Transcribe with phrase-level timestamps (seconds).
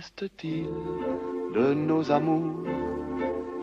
[0.00, 0.70] reste-t-il
[1.54, 2.64] de nos amours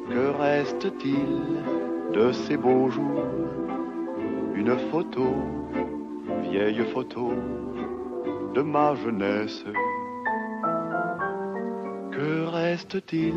[0.07, 3.25] Que reste-t-il de ces beaux jours?
[4.53, 5.25] Une photo,
[6.43, 7.33] vieille photo
[8.53, 9.63] de ma jeunesse.
[12.11, 13.33] Que reste-t-il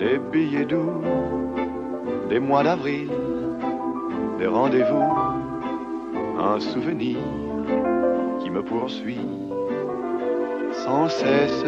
[0.00, 1.00] des billets doux,
[2.30, 3.10] des mois d'avril,
[4.38, 5.08] des rendez-vous,
[6.36, 7.18] un souvenir
[8.40, 9.47] qui me poursuit?
[10.88, 11.64] Sans cesse.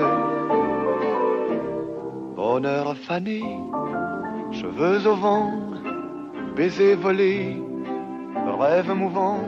[2.37, 3.43] Bonheur fané,
[4.51, 5.53] cheveux au vent,
[6.57, 7.63] baisers volés,
[8.61, 9.41] rêve mouvant,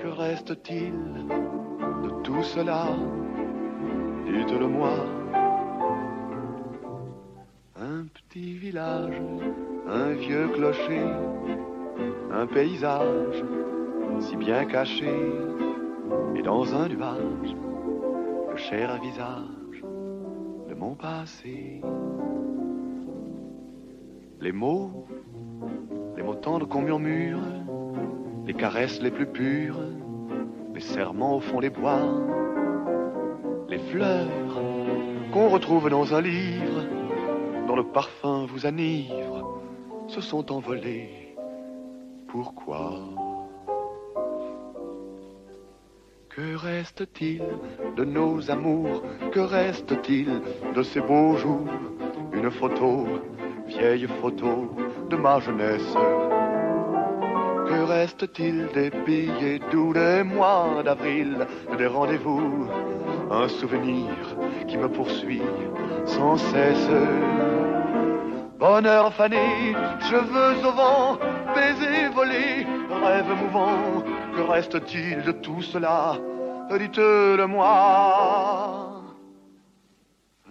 [0.00, 0.98] que reste-t-il
[2.04, 2.86] de tout cela?
[4.26, 4.96] Dites-le-moi.
[7.92, 9.20] Un petit village,
[9.88, 11.06] un vieux clocher,
[12.32, 13.44] un paysage
[14.20, 15.14] si bien caché,
[16.34, 17.35] et dans un nuage,
[18.68, 19.80] cher visage
[20.68, 21.80] de mon passé.
[24.40, 25.06] Les mots,
[26.16, 27.38] les mots tendres qu'on murmure,
[28.44, 29.78] les caresses les plus pures,
[30.74, 32.02] les serments au fond des bois,
[33.68, 34.60] les fleurs
[35.32, 36.82] qu'on retrouve dans un livre,
[37.68, 39.60] dont le parfum vous enivre,
[40.08, 41.36] se sont envolés.
[42.26, 43.25] Pourquoi?
[46.36, 47.40] Que reste-t-il
[47.96, 49.02] de nos amours?
[49.32, 50.42] Que reste-t-il
[50.74, 51.70] de ces beaux jours?
[52.34, 53.08] Une photo,
[53.66, 54.68] vieille photo
[55.08, 55.94] de ma jeunesse.
[57.68, 61.46] Que reste-t-il des billets doux des mois d'avril,
[61.78, 62.68] des rendez-vous?
[63.30, 64.10] Un souvenir
[64.68, 65.40] qui me poursuit
[66.04, 66.90] sans cesse.
[68.58, 69.74] Bonheur fané,
[70.10, 71.18] cheveux au vent,
[71.54, 72.66] baisers volés,
[73.02, 74.04] rêve mouvant,
[74.36, 76.18] que reste-t-il de tout cela?
[76.70, 77.64] Dites-le-moi.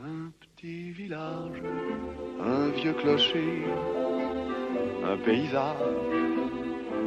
[0.04, 1.62] Un petit village,
[2.42, 3.66] un vieux clocher,
[5.04, 5.76] un paysage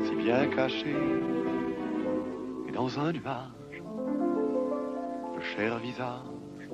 [0.05, 0.95] si bien caché,
[2.69, 3.83] et dans un nuage,
[5.37, 6.69] le cher visage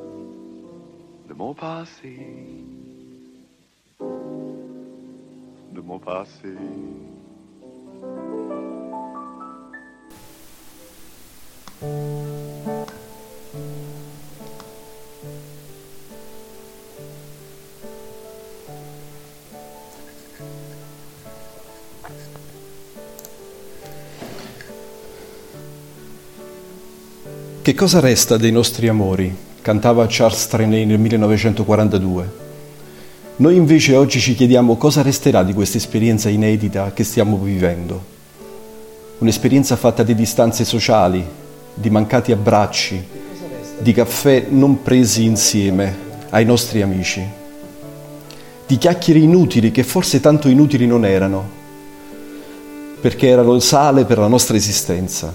[1.29, 2.19] de mon passé,
[5.73, 6.55] de mon passé.
[27.65, 29.35] Che cosa resta dei nostri amori?
[29.63, 32.31] cantava Charles Trenet nel 1942.
[33.37, 38.05] Noi invece oggi ci chiediamo cosa resterà di questa esperienza inedita che stiamo vivendo.
[39.21, 41.25] Un'esperienza fatta di distanze sociali,
[41.75, 43.03] di mancati abbracci,
[43.79, 45.95] di caffè non presi insieme
[46.31, 47.23] ai nostri amici,
[48.67, 51.63] di chiacchiere inutili che forse tanto inutili non erano,
[53.01, 55.33] perché erano sale per la nostra esistenza.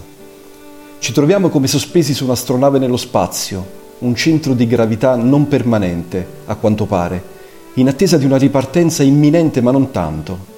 [0.97, 6.55] Ci troviamo come sospesi su un'astronave nello spazio, un centro di gravità non permanente, a
[6.55, 7.37] quanto pare,
[7.75, 10.57] in attesa di una ripartenza imminente ma non tanto.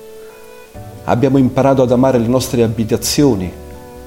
[1.05, 3.51] Abbiamo imparato ad amare le nostre abitazioni,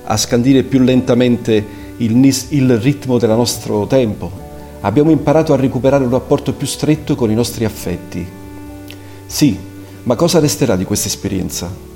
[0.04, 4.31] a scandire più lentamente il, il ritmo del nostro tempo.
[4.81, 8.26] Abbiamo imparato a recuperare un rapporto più stretto con i nostri affetti.
[9.26, 9.56] Sì,
[10.03, 11.93] ma cosa resterà di questa esperienza?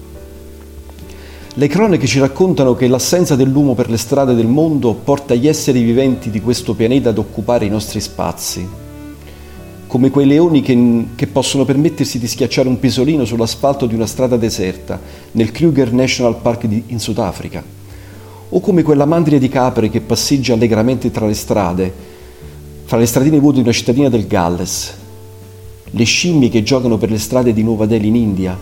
[1.54, 5.82] Le cronache ci raccontano che l'assenza dell'uomo per le strade del mondo porta gli esseri
[5.82, 8.66] viventi di questo pianeta ad occupare i nostri spazi,
[9.88, 14.36] come quei leoni che, che, possono permettersi di schiacciare un pisolino sull'asfalto di una strada
[14.36, 15.00] deserta
[15.32, 17.62] nel Kruger National Park di, in Sudafrica,
[18.50, 21.92] o come quella mandria di capre che passeggia allegramente tra le strade,
[22.84, 24.94] fra le stradine vuote di una cittadina del Galles,
[25.90, 28.58] le scimmie che giocano per le strade di Nuova Delhi in India,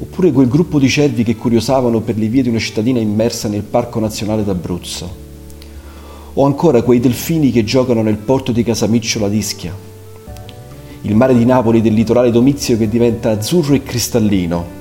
[0.00, 3.62] oppure quel gruppo di cervi che curiosavano per le vie di una cittadina immersa nel
[3.62, 5.26] Parco Nazionale d'Abruzzo,
[6.34, 9.74] o ancora quei delfini che giocano nel porto di Casamicciola d'Ischia,
[11.02, 14.77] il mare di Napoli del litorale domizio che diventa azzurro e cristallino,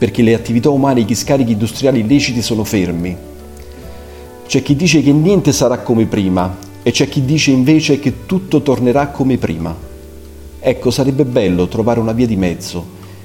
[0.00, 3.14] perché le attività umane e gli scarichi industriali illeciti sono fermi.
[4.46, 8.62] C'è chi dice che niente sarà come prima e c'è chi dice invece che tutto
[8.62, 9.76] tornerà come prima.
[10.58, 12.82] Ecco, sarebbe bello trovare una via di mezzo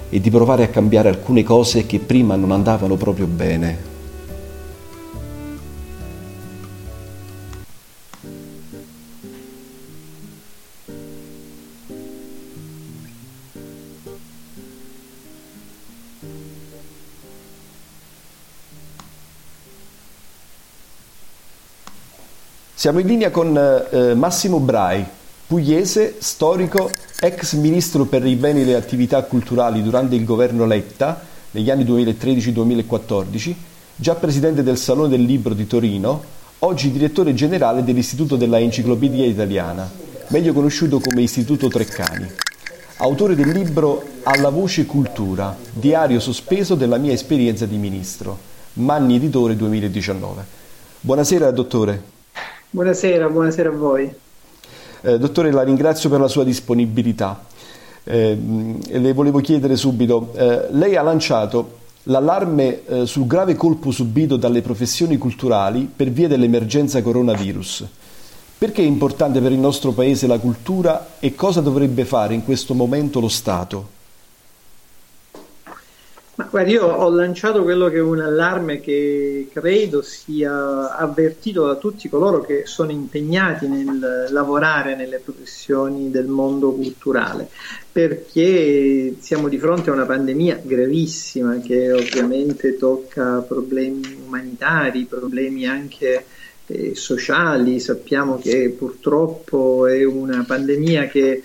[0.09, 3.94] e di provare a cambiare alcune cose che prima non andavano proprio bene.
[22.77, 25.05] Siamo in linea con eh, Massimo Brai.
[25.47, 26.91] pugliese, storico,
[27.21, 31.85] ex ministro per i beni e le attività culturali durante il governo Letta negli anni
[31.85, 33.53] 2013-2014,
[33.95, 36.21] già presidente del Salone del Libro di Torino,
[36.59, 39.89] oggi direttore generale dell'Istituto della Enciclopedia Italiana,
[40.27, 42.29] meglio conosciuto come Istituto Treccani.
[42.97, 48.37] Autore del libro Alla voce cultura, diario sospeso della mia esperienza di ministro,
[48.73, 50.45] Manni Editore 2019.
[50.99, 52.14] Buonasera dottore.
[52.75, 54.13] Buonasera, buonasera a voi.
[54.99, 57.45] Eh, dottore, la ringrazio per la sua disponibilità.
[58.03, 58.37] Eh,
[58.85, 64.61] le volevo chiedere subito, eh, lei ha lanciato l'allarme eh, sul grave colpo subito dalle
[64.61, 67.85] professioni culturali per via dell'emergenza coronavirus.
[68.57, 72.73] Perché è importante per il nostro Paese la cultura e cosa dovrebbe fare in questo
[72.73, 73.94] momento lo Stato?
[76.37, 81.75] Ma guarda, io ho lanciato quello che è un allarme che credo sia avvertito da
[81.75, 87.47] tutti coloro che sono impegnati nel lavorare nelle professioni del mondo culturale,
[87.89, 96.25] perché siamo di fronte a una pandemia gravissima che ovviamente tocca problemi umanitari, problemi anche
[96.65, 97.79] eh, sociali.
[97.79, 101.43] Sappiamo che purtroppo è una pandemia che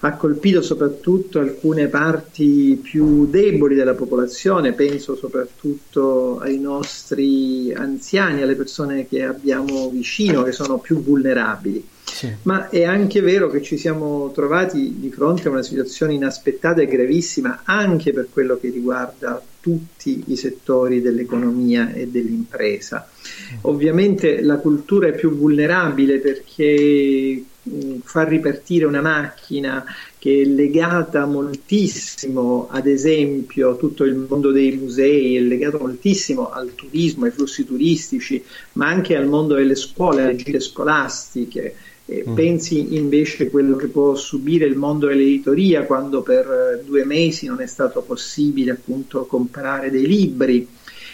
[0.00, 8.54] ha colpito soprattutto alcune parti più deboli della popolazione, penso soprattutto ai nostri anziani, alle
[8.54, 11.86] persone che abbiamo vicino, che sono più vulnerabili.
[12.02, 12.28] Sì.
[12.42, 16.86] Ma è anche vero che ci siamo trovati di fronte a una situazione inaspettata e
[16.86, 23.06] gravissima anche per quello che riguarda tutti i settori dell'economia e dell'impresa.
[23.08, 23.56] Mm.
[23.62, 27.44] Ovviamente la cultura è più vulnerabile perché
[28.02, 29.84] far ripartire una macchina
[30.18, 36.74] che è legata moltissimo, ad esempio, tutto il mondo dei musei, è legato moltissimo al
[36.74, 38.42] turismo, ai flussi turistici,
[38.72, 41.74] ma anche al mondo delle scuole, alle gite scolastiche.
[42.06, 42.34] Eh, mm.
[42.34, 47.60] Pensi invece a quello che può subire il mondo dell'editoria quando per due mesi non
[47.60, 50.66] è stato possibile appunto comprare dei libri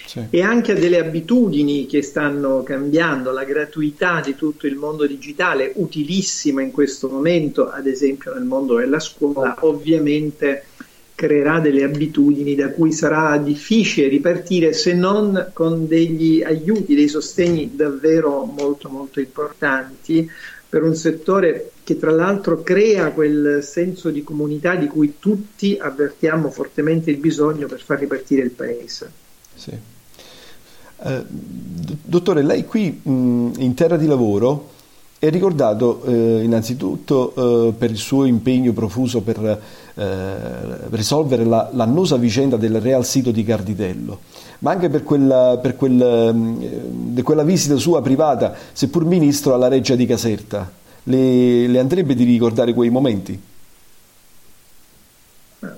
[0.07, 0.25] sì.
[0.31, 5.73] e anche a delle abitudini che stanno cambiando, la gratuità di tutto il mondo digitale,
[5.75, 10.65] utilissima in questo momento, ad esempio nel mondo della scuola, ovviamente
[11.15, 17.75] creerà delle abitudini da cui sarà difficile ripartire se non con degli aiuti, dei sostegni
[17.75, 20.31] davvero molto molto importanti
[20.69, 26.51] per un settore che tra l'altro crea quel senso di comunità di cui tutti avvertiamo
[26.51, 29.11] fortemente il bisogno per far ripartire il paese.
[29.55, 29.95] Sì.
[31.03, 34.71] Eh, dottore, lei qui mh, in terra di lavoro
[35.19, 39.61] è ricordato eh, innanzitutto eh, per il suo impegno profuso per
[39.95, 40.35] eh,
[40.91, 44.21] risolvere la, l'annosa vicenda del Real Sito di Carditello,
[44.61, 49.95] ma anche per quella, per quel, mh, quella visita sua privata, seppur ministro, alla Reggia
[49.95, 50.71] di Caserta.
[51.05, 53.41] Le, le andrebbe di ricordare quei momenti?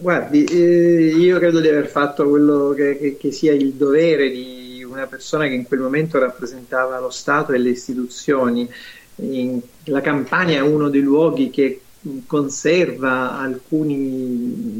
[0.00, 4.57] Guardi, eh, io credo di aver fatto quello che, che, che sia il dovere di
[4.98, 8.68] una persona che in quel momento rappresentava lo Stato e le istituzioni.
[9.16, 11.80] In, la Campania è uno dei luoghi che
[12.26, 13.96] conserva alcune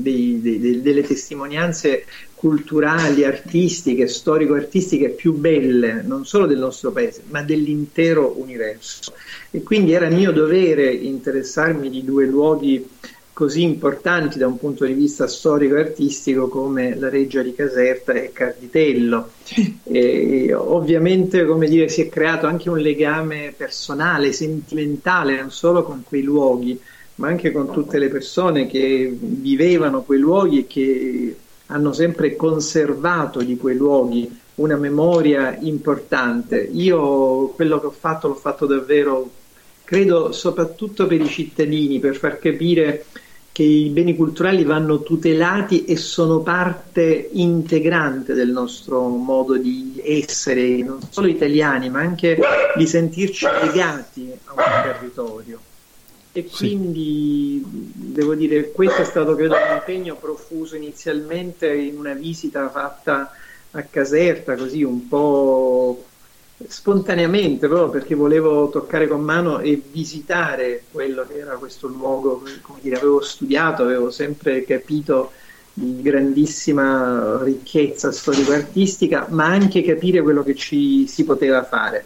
[0.01, 2.05] delle testimonianze
[2.35, 9.13] culturali, artistiche, storico-artistiche più belle, non solo del nostro paese, ma dell'intero universo.
[9.51, 12.89] E quindi era mio dovere interessarmi di due luoghi
[13.39, 18.13] così importanti da un punto di vista storico e artistico come la Reggia di Caserta
[18.13, 19.31] e Carditello.
[19.85, 26.03] E, ovviamente come dire, si è creato anche un legame personale, sentimentale, non solo con
[26.05, 26.81] quei luoghi,
[27.15, 33.41] ma anche con tutte le persone che vivevano quei luoghi e che hanno sempre conservato
[33.43, 36.69] di quei luoghi una memoria importante.
[36.73, 39.31] Io quello che ho fatto l'ho fatto davvero,
[39.85, 43.05] credo, soprattutto per i cittadini, per far capire
[43.59, 50.77] che i beni culturali vanno tutelati e sono parte integrante del nostro modo di essere,
[50.77, 52.39] non solo italiani, ma anche
[52.77, 54.63] di sentirci legati a un
[54.93, 55.59] territorio.
[56.31, 58.13] E quindi sì.
[58.13, 63.33] devo dire, questo è stato credo un impegno profuso inizialmente in una visita fatta
[63.73, 66.05] a Caserta, così un po'
[66.67, 72.81] spontaneamente proprio perché volevo toccare con mano e visitare quello che era questo luogo, come
[72.81, 75.31] dire, avevo studiato, avevo sempre capito
[75.73, 82.05] di grandissima ricchezza storico-artistica, ma anche capire quello che ci si poteva fare.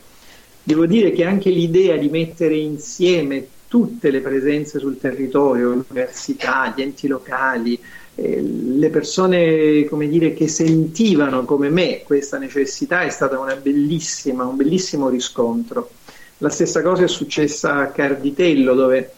[0.63, 6.83] Devo dire che anche l'idea di mettere insieme tutte le presenze sul territorio, l'università, gli
[6.83, 7.81] enti locali,
[8.23, 15.91] le persone dire, che sentivano come me questa necessità è stato un bellissimo riscontro.
[16.39, 19.13] La stessa cosa è successa a Carditello dove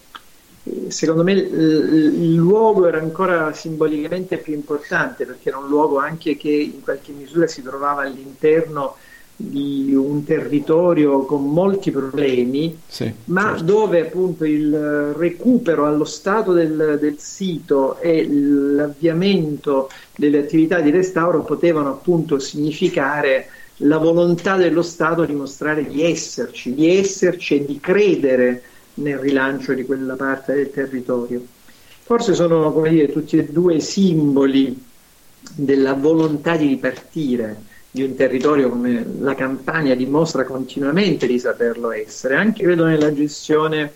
[0.87, 6.49] secondo me il luogo era ancora simbolicamente più importante perché era un luogo anche che
[6.49, 8.95] in qualche misura si trovava all'interno
[9.37, 13.63] di un territorio con molti problemi, sì, ma certo.
[13.63, 21.43] dove appunto il recupero allo stato del, del, sito e l'avviamento delle attività di restauro
[21.43, 23.47] potevano appunto significare
[23.79, 28.61] la volontà dello Stato di mostrare di esserci, di esserci e di credere
[28.95, 31.45] nel rilancio di quella parte del territorio.
[32.03, 34.81] Forse sono come dire, tutti e due simboli
[35.55, 37.64] della volontà di ripartire
[37.95, 43.93] di un territorio come la Campania dimostra continuamente di saperlo essere, anche credo nella gestione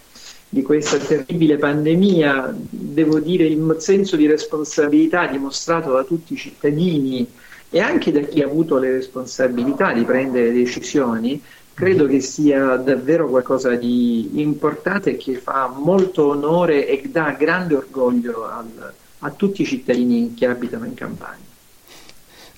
[0.48, 7.28] di questa terribile pandemia, devo dire il senso di responsabilità dimostrato da tutti i cittadini
[7.70, 13.28] e anche da chi ha avuto le responsabilità di prendere decisioni, credo che sia davvero
[13.28, 19.66] qualcosa di importante che fa molto onore e dà grande orgoglio al, a tutti i
[19.66, 21.48] cittadini che abitano in Campania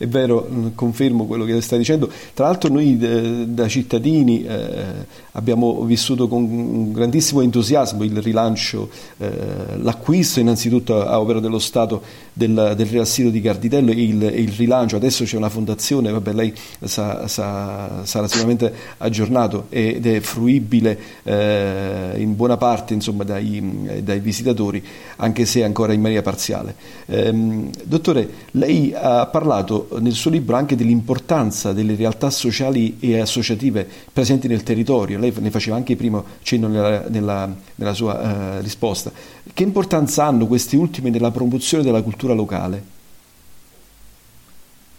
[0.02, 2.10] è vero, mm, confermo quello che stai dicendo.
[2.34, 8.90] Tra l'altro noi eh, da cittadini eh, abbiamo vissuto con grandissimo entusiasmo il rilancio,
[9.20, 9.30] eh,
[9.78, 12.02] l'acquisto innanzitutto a opera dello Stato
[12.34, 14.96] del, del Real di Carditello e il, il, rilancio.
[14.96, 22.36] Adesso c'è una fondazione, vabbè, lei sa, sa, sarà sicuramente aggiornato ed è fruibile in
[22.36, 24.84] buona parte insomma, dai, dai, visitatori,
[25.18, 26.74] anche se ancora in maniera parziale.
[27.06, 33.88] Ehm, dottore, lei ha parlato nel suo libro anche dell'importanza delle realtà sociali e associative
[34.12, 39.12] presenti nel territorio, lei ne faceva anche prima cenno nella, nella, nella sua uh, risposta.
[39.54, 43.00] Che importanza hanno questi ultimi nella promozione della cultura locale?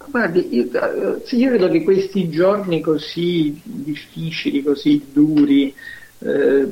[0.06, 5.74] Guardi, io, eh, io credo che questi giorni così difficili, così duri,
[6.24, 6.68] eh,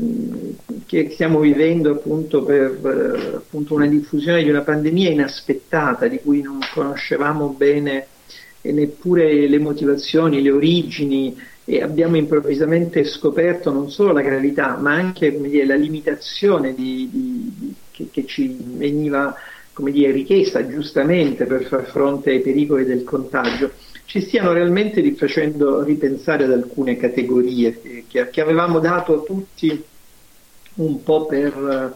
[0.87, 6.43] che stiamo vivendo appunto per eh, appunto una diffusione di una pandemia inaspettata di cui
[6.43, 8.07] non conoscevamo bene
[8.63, 15.37] neppure le motivazioni, le origini e abbiamo improvvisamente scoperto non solo la gravità ma anche
[15.41, 19.35] dire, la limitazione di, di, di, che, che, ci veniva
[19.77, 23.71] dire, richiesta giustamente per far fronte ai pericoli del contagio
[24.11, 29.85] ci stiano realmente facendo ripensare ad alcune categorie che, che avevamo dato tutti
[30.75, 31.95] un po' per,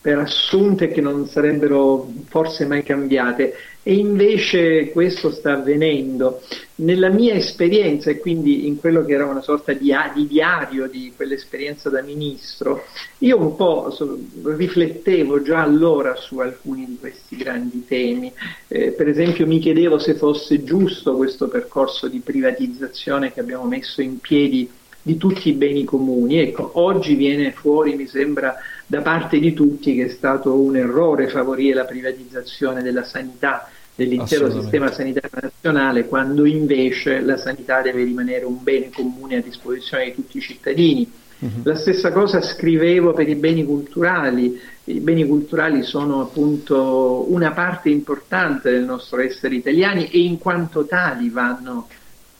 [0.00, 6.42] per assunte che non sarebbero forse mai cambiate e invece questo sta avvenendo.
[6.76, 11.12] Nella mia esperienza e quindi in quello che era una sorta di, di diario di
[11.14, 12.84] quell'esperienza da ministro,
[13.18, 13.94] io un po'
[14.42, 18.32] riflettevo già allora su alcuni di questi grandi temi.
[18.68, 24.00] Eh, per esempio mi chiedevo se fosse giusto questo percorso di privatizzazione che abbiamo messo
[24.00, 24.70] in piedi
[25.02, 26.38] di tutti i beni comuni.
[26.38, 28.54] Ecco, oggi viene fuori, mi sembra,
[28.90, 34.50] da parte di tutti che è stato un errore favorire la privatizzazione della sanità, dell'intero
[34.50, 40.14] sistema sanitario nazionale, quando invece la sanità deve rimanere un bene comune a disposizione di
[40.16, 41.08] tutti i cittadini.
[41.38, 41.62] Uh-huh.
[41.62, 44.60] La stessa cosa scrivevo per i beni culturali.
[44.86, 50.84] I beni culturali sono appunto una parte importante del nostro essere italiani e in quanto
[50.84, 51.86] tali vanno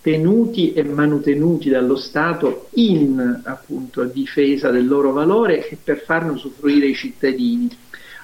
[0.03, 6.87] tenuti e manutenuti dallo Stato in appunto difesa del loro valore e per farne usufruire
[6.87, 7.69] i cittadini.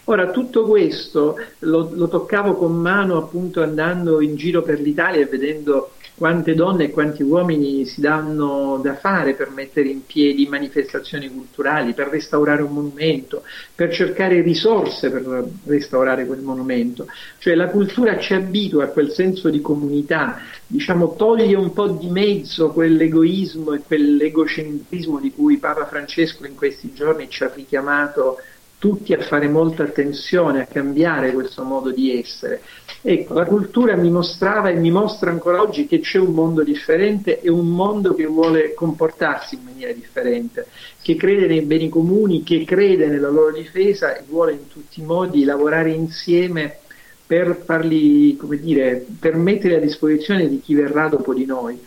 [0.05, 5.27] Ora, tutto questo lo, lo, toccavo con mano appunto andando in giro per l'Italia e
[5.27, 11.29] vedendo quante donne e quanti uomini si danno da fare per mettere in piedi manifestazioni
[11.29, 13.43] culturali, per restaurare un monumento,
[13.75, 17.07] per cercare risorse per restaurare quel monumento.
[17.39, 22.09] Cioè la cultura ci abitua a quel senso di comunità, diciamo toglie un po' di
[22.09, 28.39] mezzo quell'egoismo e quell'egocentrismo di cui Papa Francesco in questi giorni ci ha richiamato
[28.79, 32.61] tutti a fare molta attenzione, a cambiare questo modo di essere.
[33.03, 37.41] Ecco, la cultura mi mostrava e mi mostra ancora oggi che c'è un mondo differente
[37.41, 40.67] e un mondo che vuole comportarsi in maniera differente,
[41.01, 45.05] che crede nei beni comuni, che crede nella loro difesa e vuole in tutti i
[45.05, 46.79] modi lavorare insieme
[47.27, 51.79] per farli, come dire, per mettere a disposizione di chi verrà dopo di noi.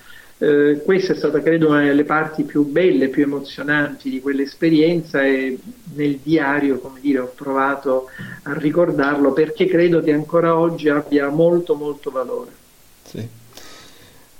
[0.41, 5.60] Eh, questa è stata credo una delle parti più belle, più emozionanti di quell'esperienza e
[5.96, 8.08] nel diario come dire, ho provato
[8.43, 12.51] a ricordarlo perché credo che ancora oggi abbia molto molto valore.
[13.03, 13.27] Sì.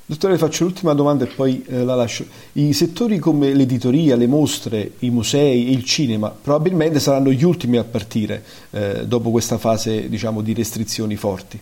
[0.06, 2.26] Dottore, faccio l'ultima domanda e poi eh, la lascio.
[2.54, 7.84] I settori come l'editoria, le mostre, i musei, il cinema probabilmente saranno gli ultimi a
[7.84, 11.60] partire eh, dopo questa fase diciamo, di restrizioni forti.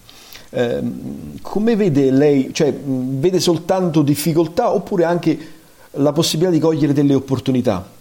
[0.49, 0.81] Eh,
[1.41, 5.37] come vede lei, cioè, vede soltanto difficoltà oppure anche
[5.91, 7.95] la possibilità di cogliere delle opportunità?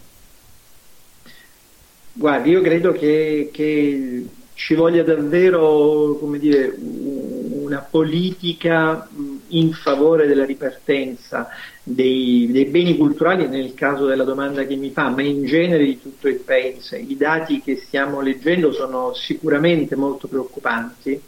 [2.13, 4.25] Guardi, io credo che, che
[4.55, 9.07] ci voglia davvero dire, una politica
[9.49, 11.49] in favore della ripartenza
[11.83, 16.01] dei, dei, beni culturali nel caso della domanda che mi fa, ma in genere di
[16.01, 16.97] tutto il paese.
[16.97, 21.21] I dati che stiamo leggendo sono sicuramente molto preoccupanti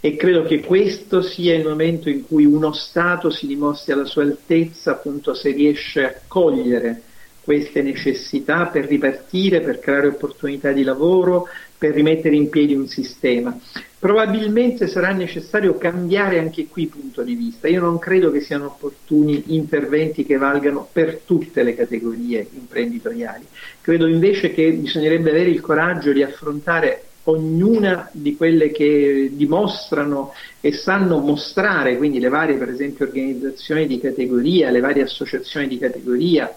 [0.00, 4.22] e credo che questo sia il momento in cui uno Stato si dimostri alla sua
[4.22, 7.02] altezza appunto se riesce a cogliere
[7.42, 13.58] queste necessità per ripartire, per creare opportunità di lavoro, per rimettere in piedi un sistema.
[13.98, 17.68] Probabilmente sarà necessario cambiare anche qui punto di vista.
[17.68, 23.46] Io non credo che siano opportuni interventi che valgano per tutte le categorie imprenditoriali.
[23.80, 30.72] Credo invece che bisognerebbe avere il coraggio di affrontare ognuna di quelle che dimostrano e
[30.72, 36.52] sanno mostrare, quindi le varie per esempio organizzazioni di categoria, le varie associazioni di categoria,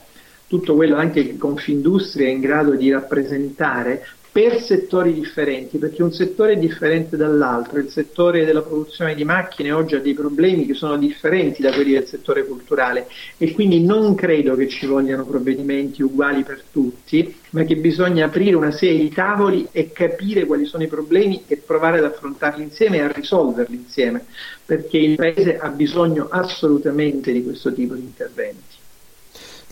[0.47, 6.11] tutto quello anche che Confindustria è in grado di rappresentare per settori differenti, perché un
[6.11, 10.73] settore è differente dall'altro, il settore della produzione di macchine oggi ha dei problemi che
[10.73, 13.05] sono differenti da quelli del settore culturale
[13.37, 18.55] e quindi non credo che ci vogliano provvedimenti uguali per tutti, ma che bisogna aprire
[18.55, 22.97] una serie di tavoli e capire quali sono i problemi e provare ad affrontarli insieme
[22.97, 24.25] e a risolverli insieme,
[24.65, 28.72] perché il Paese ha bisogno assolutamente di questo tipo di interventi.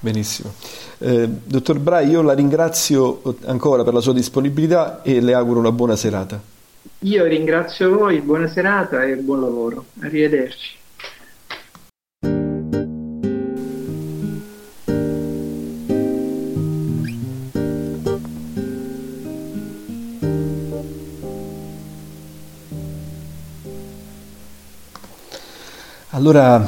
[0.04, 0.52] Benissimo.
[0.98, 5.72] Eh, dottor Brai, io la ringrazio ancora per la sua disponibilità e le auguro una
[5.72, 6.42] buona serata.
[7.02, 9.86] Io ringrazio voi, buona serata e buon lavoro.
[10.02, 10.80] Arrivederci.
[26.10, 26.68] Allora,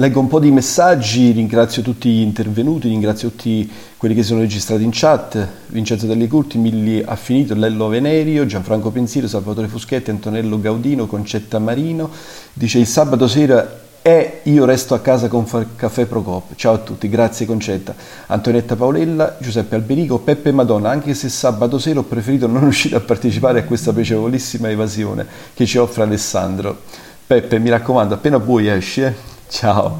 [0.00, 4.84] Leggo un po' di messaggi, ringrazio tutti gli intervenuti, ringrazio tutti quelli che sono registrati
[4.84, 11.08] in chat, Vincenzo Delle Curti, Milli Affinito, Lello Venerio, Gianfranco Pensiero, Salvatore Fuschetti, Antonello Gaudino,
[11.08, 12.10] Concetta Marino,
[12.52, 15.44] dice il sabato sera è Io resto a casa con
[15.74, 16.54] Caffè Procop.
[16.54, 17.92] Ciao a tutti, grazie Concetta.
[18.26, 23.00] Antonietta Paolella, Giuseppe Alberico, Peppe Madonna, anche se sabato sera ho preferito non uscire a
[23.00, 26.82] partecipare a questa piacevolissima evasione che ci offre Alessandro.
[27.26, 29.37] Peppe, mi raccomando, appena vuoi esci, eh?
[29.48, 29.98] Ciao.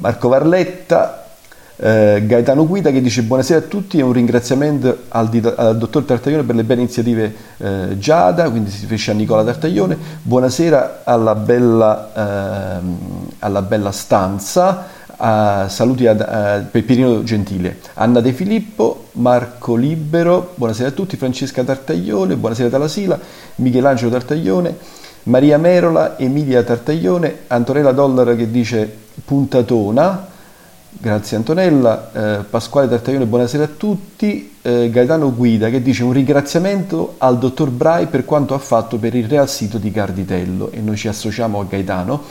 [0.00, 1.24] Marco Varletta,
[1.76, 6.42] eh, Gaetano Guida che dice buonasera a tutti e un ringraziamento al, al dottor Tartaglione
[6.42, 9.96] per le belle iniziative eh, Giada, quindi si riferisce a Nicola Tartaglione.
[10.22, 12.80] Buonasera alla bella, eh,
[13.38, 14.98] alla bella stanza.
[15.20, 21.62] Uh, saluti a uh, Peppino Gentile, Anna De Filippo, Marco Libero, buonasera a tutti, Francesca
[21.62, 23.18] Tartaglione, buonasera dalla Sila,
[23.56, 24.74] Michelangelo Tartaglione,
[25.24, 28.90] Maria Merola, Emilia Tartaglione, Antonella Dollar che dice
[29.22, 30.26] puntatona,
[30.92, 37.16] grazie Antonella, eh, Pasquale Tartaglione, buonasera a tutti, eh, Gaetano Guida che dice un ringraziamento
[37.18, 40.96] al dottor Brai per quanto ha fatto per il Real Sito di Carditello e noi
[40.96, 42.22] ci associamo a Gaetano.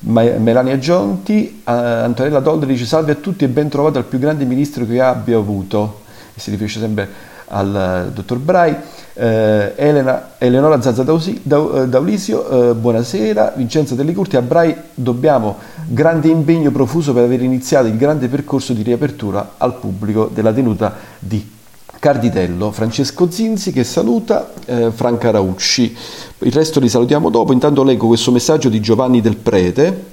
[0.00, 4.44] Melania Gionti, eh, Antonella Dollar dice salve a tutti e ben trovato al più grande
[4.44, 6.00] ministro che abbia avuto,
[6.34, 7.08] si riferisce sempre
[7.46, 8.76] al eh, dottor Brai.
[9.14, 13.52] Eh, Elena, Eleonora Zazza eh, Daulisio, eh, buonasera.
[13.56, 18.82] Vincenzo Dellicurti, a Brai dobbiamo grande impegno profuso per aver iniziato il grande percorso di
[18.82, 21.46] riapertura al pubblico della tenuta di
[21.98, 22.72] Carditello.
[22.72, 25.94] Francesco Zinzi che saluta, eh, Franca Raucci.
[26.38, 27.52] Il resto li salutiamo dopo.
[27.52, 30.10] Intanto leggo questo messaggio di Giovanni Del Prete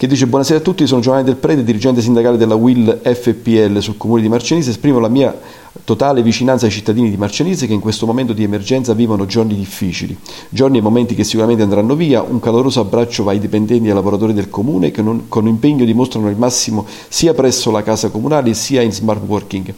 [0.00, 3.98] che dice buonasera a tutti, sono Giovanni Del Prete, dirigente sindacale della WIL FPL sul
[3.98, 5.38] comune di Marcianise, esprimo la mia
[5.84, 10.16] Totale vicinanza ai cittadini di Marcianise che in questo momento di emergenza vivono giorni difficili,
[10.48, 12.22] giorni e momenti che sicuramente andranno via.
[12.22, 15.84] Un caloroso abbraccio va ai dipendenti e ai lavoratori del comune che non, con impegno
[15.84, 19.72] dimostrano il massimo sia presso la casa comunale sia in smart working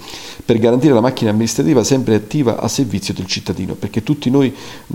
[0.44, 4.52] per garantire la macchina amministrativa sempre attiva a servizio del cittadino, perché tutti noi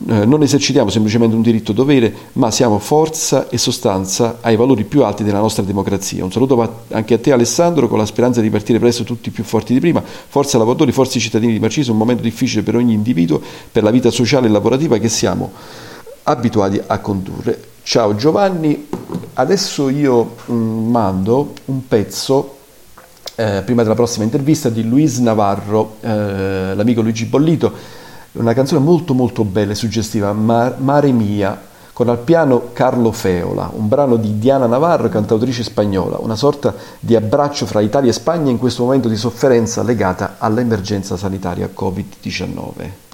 [0.08, 5.04] eh, non esercitiamo semplicemente un diritto dovere, ma siamo forza e sostanza ai valori più
[5.04, 6.24] alti della nostra democrazia.
[6.24, 9.74] Un saluto anche a te Alessandro con la speranza di partire presto tutti più forti
[9.74, 10.04] di prima.
[10.04, 13.84] Forza lavoratori lavoratori, forse i cittadini di Marcise, un momento difficile per ogni individuo, per
[13.84, 15.52] la vita sociale e lavorativa che siamo
[16.24, 17.76] abituati a condurre.
[17.84, 18.88] Ciao Giovanni,
[19.34, 22.58] adesso io mm, mando un pezzo,
[23.36, 27.72] eh, prima della prossima intervista, di Luis Navarro, eh, l'amico Luigi Bollito,
[28.34, 31.60] una canzone molto molto bella e suggestiva, Mare Mia,
[31.98, 37.16] con al piano Carlo Feola, un brano di Diana Navarro, cantautrice spagnola, una sorta di
[37.16, 43.07] abbraccio fra Italia e Spagna in questo momento di sofferenza legata all'emergenza sanitaria Covid-19.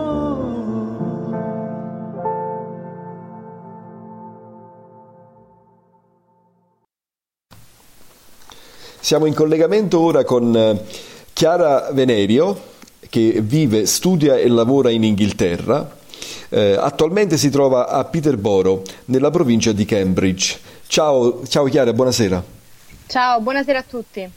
[8.99, 10.83] Siamo in collegamento ora con eh,
[11.31, 12.73] Chiara Venerio
[13.07, 15.95] che vive, studia e lavora in Inghilterra.
[16.49, 20.57] Eh, attualmente si trova a Peterborough, nella provincia di Cambridge.
[20.87, 22.54] Ciao, ciao Chiara, buonasera.
[23.07, 24.29] Ciao, buonasera a tutti.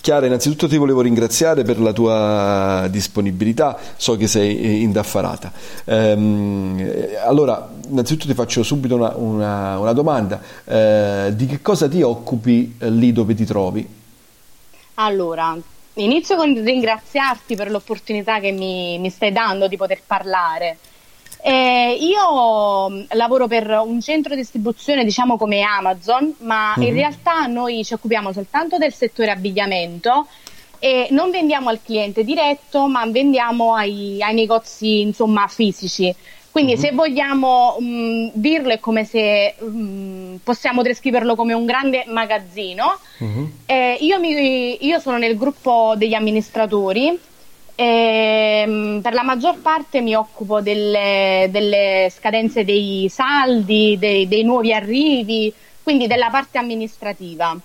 [0.00, 5.52] Chiara, innanzitutto ti volevo ringraziare per la tua disponibilità, so che sei indaffarata.
[5.84, 6.90] Ehm,
[7.24, 10.40] allora, innanzitutto ti faccio subito una, una, una domanda.
[10.64, 13.88] Eh, di che cosa ti occupi eh, lì dove ti trovi?
[14.94, 15.56] Allora,
[15.94, 20.78] inizio con ringraziarti per l'opportunità che mi, mi stai dando di poter parlare.
[21.48, 26.88] Eh, io mm, lavoro per un centro di distribuzione, diciamo come Amazon, ma mm-hmm.
[26.88, 26.98] in mhm.
[26.98, 30.26] realtà noi ci occupiamo soltanto del settore abbigliamento
[30.80, 36.12] e non vendiamo al cliente diretto, ma vendiamo ai, ai negozi insomma, fisici.
[36.50, 36.82] Quindi mm-hmm.
[36.82, 42.06] se vogliamo mh, mm, dirlo è come se mh, mm, possiamo descriverlo come un grande
[42.08, 42.98] magazzino.
[43.22, 43.44] Mm-hmm.
[43.66, 47.16] Eh, io, mi, io sono nel gruppo degli amministratori
[47.76, 54.42] e, ehm, per la maggior parte mi occupo delle, delle scadenze dei saldi, dei, dei,
[54.42, 57.56] nuovi arrivi, quindi della parte amministrativa.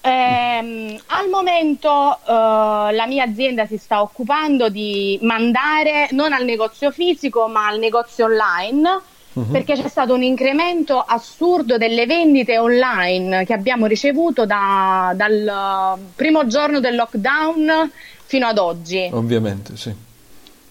[0.00, 6.90] Ehm, al momento eh, la mia azienda si sta occupando di mandare non al negozio
[6.90, 9.00] fisico ma al negozio online
[9.32, 9.50] uh-huh.
[9.50, 16.46] perché c'è stato un incremento assurdo delle vendite online che abbiamo ricevuto da, dal primo
[16.46, 17.90] giorno del lockdown
[18.24, 19.08] fino ad oggi.
[19.12, 19.94] Ovviamente, sì.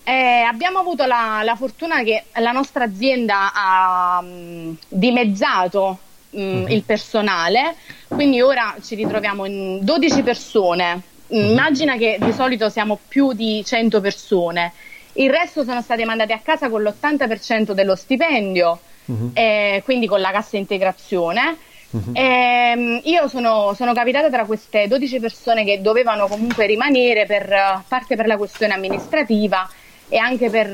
[0.05, 5.97] Eh, abbiamo avuto la, la, fortuna che la nostra azienda ha mh, dimezzato
[6.31, 6.67] mh, uh-huh.
[6.67, 7.75] il personale,
[8.07, 11.01] quindi ora ci ritroviamo in 12 persone.
[11.27, 11.51] Uh-huh.
[11.51, 14.73] Immagina che di solito siamo più di 100 persone.
[15.13, 19.31] Il resto sono state mandate a casa con l'80% dello stipendio, uh-huh.
[19.33, 21.55] eh, quindi con la cassa integrazione
[21.93, 22.11] Uh-huh.
[22.13, 28.15] E, io sono, sono, capitata tra queste 12 persone che dovevano comunque rimanere per parte
[28.15, 29.69] per la questione amministrativa
[30.09, 30.67] e anche per,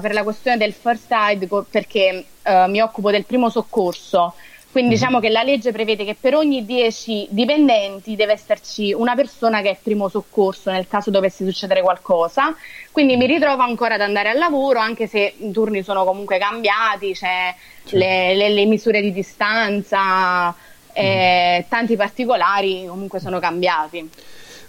[0.00, 4.34] per la questione del first aid perché uh, mi occupo del primo soccorso.
[4.76, 5.00] Quindi uh-huh.
[5.00, 9.70] diciamo che la legge prevede che per ogni 10 dipendenti deve esserci una persona che
[9.70, 12.54] è primo soccorso nel caso dovesse succedere qualcosa.
[12.92, 17.12] Quindi mi ritrovo ancora ad andare al lavoro, anche se i turni sono comunque cambiati,
[17.12, 17.96] c'è certo.
[17.96, 20.54] le, le, le, misure di distanza,
[20.92, 21.68] eh, mm.
[21.70, 24.10] tanti particolari comunque sono cambiati.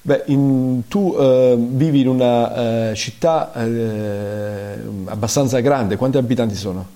[0.04, 6.96] Beh, in, tu eh, vivi in una eh, città eh, abbastanza grande, quanti abitanti sono?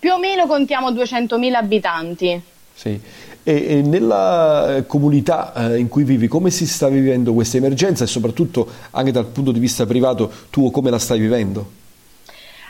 [0.00, 2.42] Più o meno contiamo 200.000 abitanti.
[2.72, 2.98] Sì.
[3.42, 8.04] E, e nella eh, comunità eh, in cui vivi, come si sta vivendo questa emergenza
[8.04, 11.78] e soprattutto anche dal punto di vista privato, tu come la stai vivendo?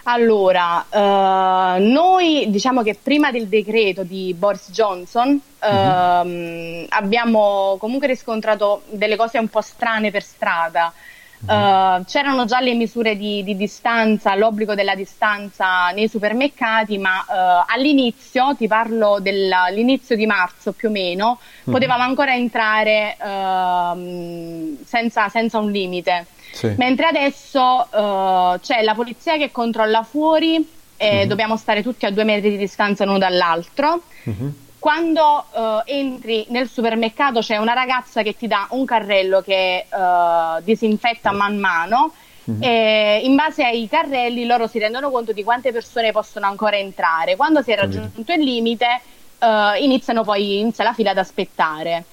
[0.05, 6.87] Allora, eh, noi diciamo che prima del decreto di Boris Johnson uh-huh.
[6.89, 10.93] abbiamo comunque riscontrato delle cose un po' strane per strada.
[11.43, 17.65] Uh, c'erano già le misure di, di, distanza, l'obbligo della distanza nei supermercati, ma uh,
[17.67, 21.73] all'inizio, ti parlo dell'inizio di marzo più o meno, uh-huh.
[21.73, 26.27] potevamo ancora entrare uh, senza, senza, un limite.
[26.53, 26.75] Sì.
[26.77, 31.27] Mentre adesso c'è la polizia che controlla fuori e uh-huh.
[31.27, 34.03] dobbiamo stare tutti a due metri di distanza l'uno dall'altro.
[34.25, 39.87] Uh-huh quando uh, entri nel supermercato c'è una ragazza che ti dà un carrello che
[39.89, 42.13] uh, disinfetta man mano
[42.51, 42.63] mm-hmm.
[42.63, 47.37] e in base ai carrelli loro si rendono conto di quante persone possono ancora entrare.
[47.37, 49.01] Quando si è raggiunto il limite
[49.39, 52.05] uh, iniziano poi inizia la fila ad aspettare.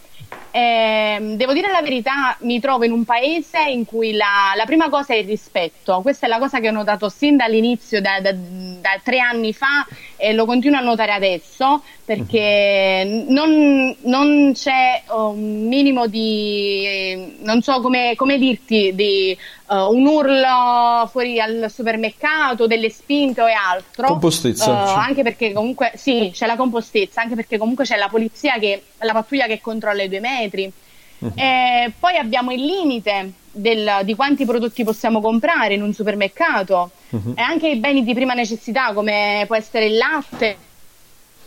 [0.52, 4.90] Eh, devo dire la verità, mi trovo in un paese in cui la, la, prima
[4.90, 6.02] cosa è il rispetto.
[6.02, 9.86] Questa è la cosa che ho notato sin dall'inizio, da, da, da tre anni fa,
[10.16, 17.82] e lo continuo a notare adesso, perché non, non, c'è un minimo di, non so
[17.82, 24.08] come, come dirti, di uh, un urlo fuori al supermercato, delle spinte o altro.
[24.08, 24.72] Compostezza.
[24.72, 24.96] Uh, cioè.
[24.96, 29.12] Anche perché comunque, sì, c'è la compostezza, anche perché comunque c'è la polizia che, la
[29.12, 30.72] pattuglia che controlla i due metri.
[31.20, 31.34] Uh-huh.
[31.36, 37.34] E poi abbiamo il limite del, di quanti prodotti possiamo comprare in un supermercato uh-huh.
[37.36, 40.67] e anche i beni di prima necessità come può essere il latte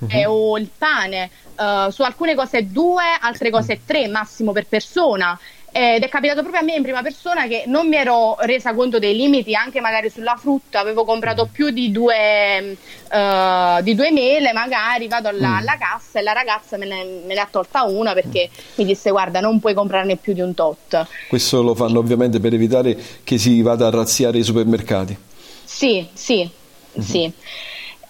[0.01, 0.31] uh-huh.
[0.31, 1.31] o il pane.
[1.61, 5.39] Uh, su alcune cose due, altre cose tre massimo per persona
[5.73, 8.99] ed è capitato proprio a me in prima persona che non mi ero resa conto
[8.99, 12.77] dei limiti anche magari sulla frutta, avevo comprato più di due,
[13.13, 15.57] uh, di due mele magari, vado alla, mm.
[15.59, 19.11] alla, cassa e la ragazza me ne, me ne, ha tolta una perché mi disse
[19.11, 21.07] guarda non puoi comprarne più di un tot.
[21.29, 25.17] Questo lo fanno ovviamente per evitare che si vada a razziare i supermercati.
[25.65, 27.09] Sì, sì, mm-hmm.
[27.09, 27.33] sì.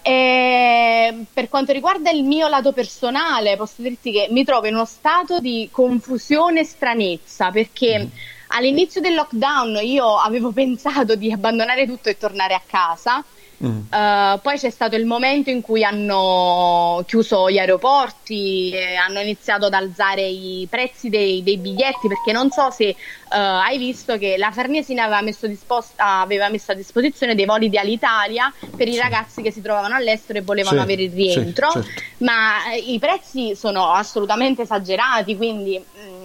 [0.03, 4.85] E per quanto riguarda il mio lato personale, posso dirti che mi trovo in uno
[4.85, 8.09] stato di confusione e stranezza perché mm.
[8.49, 13.25] all'inizio del lockdown io avevo pensato di abbandonare tutto e tornare a casa
[13.63, 13.81] Mm.
[13.91, 19.67] Uh, poi c'è stato il momento in cui hanno chiuso gli aeroporti, eh, hanno iniziato
[19.67, 22.95] ad alzare i prezzi dei, dei biglietti perché non so se uh,
[23.29, 27.77] hai visto che la Farnesina aveva messo, disposta, aveva messo, a disposizione dei voli di
[27.77, 31.83] Alitalia per i ragazzi che si trovavano all'estero e volevano sì, avere il rientro, sì,
[31.83, 32.03] certo.
[32.19, 35.79] ma eh, i prezzi sono assolutamente esagerati, quindi...
[35.79, 36.20] Mh, mm,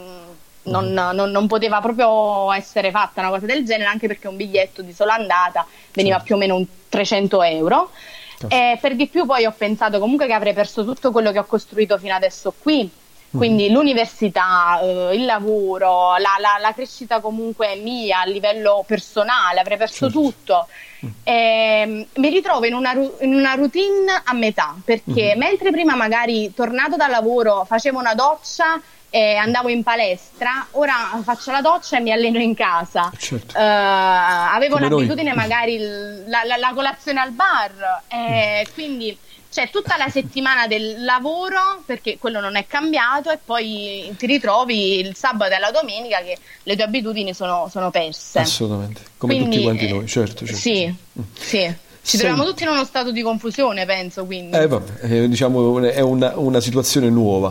[0.65, 4.81] non, non, non, poteva proprio essere fatta una cosa del genere, anche perché un biglietto
[4.81, 6.25] di sola andata veniva certo.
[6.25, 7.89] più o meno un 300 euro.
[8.37, 8.53] Certo.
[8.53, 11.45] E per di più poi ho pensato comunque che avrei perso tutto quello che ho
[11.45, 12.89] costruito fino adesso qui,
[13.35, 13.73] quindi mm-hmm.
[13.73, 20.09] l'università, eh, il lavoro, la, la, la, crescita comunque mia a livello personale, avrei perso
[20.09, 20.19] certo.
[20.19, 20.67] tutto.
[21.05, 21.09] Mm.
[21.23, 25.37] E, ehm, mi ritrovo in una, in una, routine a metà, perché mm-hmm.
[25.37, 31.51] mentre prima magari tornato dal lavoro facevo una doccia e andavo in palestra, ora faccio
[31.51, 33.11] la doccia e mi alleno in casa.
[33.17, 33.57] Certo.
[33.57, 35.37] Uh, avevo Come l'abitudine noi.
[35.47, 38.73] magari la, la, la, colazione al bar, e mm.
[38.73, 39.17] quindi
[39.55, 44.99] c'è tutta la settimana del lavoro perché quello non è cambiato e poi ti ritrovi
[44.99, 48.39] il sabato e la domenica che le tue abitudini sono, sono perse.
[48.39, 50.45] Assolutamente, come quindi, tutti quanti noi, certo.
[50.45, 50.59] certo.
[50.59, 51.23] Sì, mm.
[51.33, 51.75] sì.
[52.05, 54.55] Ci troviamo tutti in uno stato di confusione, penso, quindi.
[54.55, 57.47] Eh, vabbè, eh, diciamo, è una, una, situazione nuova.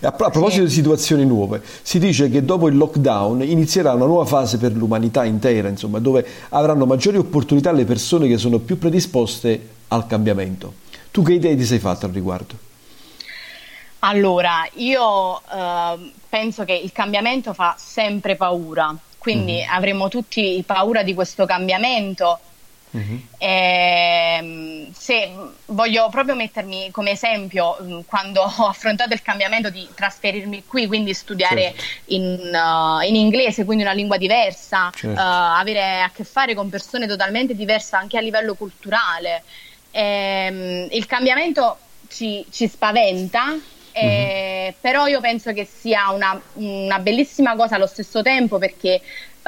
[0.00, 0.68] A, a proposito sì.
[0.68, 5.26] di situazioni nuove, si dice che dopo il lockdown inizierà una nuova fase per l'umanità
[5.26, 10.72] intera, insomma, dove avranno maggiori opportunità le persone che sono più predisposte al cambiamento.
[11.10, 12.54] Tu che idee ti sei fatta al riguardo?
[13.98, 19.70] Allora, io eh, penso che il cambiamento fa sempre paura, quindi mm-hmm.
[19.70, 22.38] avremo tutti paura di questo cambiamento
[22.92, 23.20] Uh-huh.
[23.38, 25.32] Eh, se
[25.66, 31.14] voglio proprio mettermi come esempio mm, quando ho affrontato il cambiamento di trasferirmi qui, quindi
[31.14, 31.84] studiare certo.
[32.06, 35.20] in, uh, in, inglese, quindi una lingua diversa, certo.
[35.20, 39.42] uh, avere a che fare con persone totalmente diverse anche a livello culturale.
[39.92, 43.56] Eh, il cambiamento ci, ci spaventa,
[43.92, 44.74] eh, uh-huh.
[44.80, 49.00] però io penso che sia una, una, bellissima cosa allo stesso tempo perché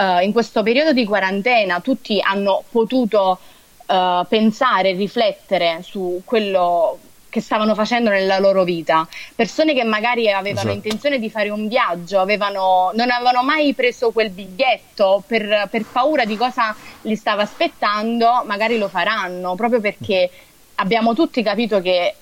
[0.03, 3.39] uh, in questo periodo di quarantena tutti hanno potuto
[3.87, 10.69] uh, pensare, riflettere su quello che stavano facendo nella loro vita, persone che magari avevano
[10.69, 10.75] esatto.
[10.75, 16.27] intenzione di fare un viaggio, avevano, non avevano mai preso quel biglietto per, per paura
[16.27, 20.29] di cosa li stava aspettando, magari lo faranno, proprio perché
[20.75, 22.15] abbiamo tutti capito che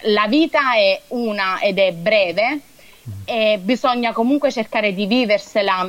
[0.00, 2.60] la vita è una ed è breve
[3.24, 5.88] e bisogna comunque cercare di viversela